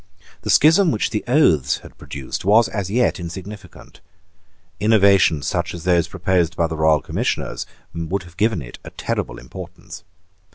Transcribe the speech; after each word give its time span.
The 0.41 0.49
schism 0.49 0.89
which 0.89 1.11
the 1.11 1.23
oaths 1.27 1.77
had 1.83 1.95
produced 1.95 2.43
was, 2.43 2.67
as 2.67 2.89
yet, 2.89 3.19
insignificant. 3.19 4.01
Innovations 4.79 5.45
such 5.45 5.75
as 5.75 5.83
those 5.83 6.07
proposed 6.07 6.55
by 6.55 6.65
the 6.65 6.75
Royal 6.75 7.01
Commissioners 7.01 7.67
would 7.93 8.23
have 8.23 8.35
given 8.35 8.63
it 8.63 8.79
a 8.83 8.89
terrible 8.89 9.37
importance. 9.37 10.03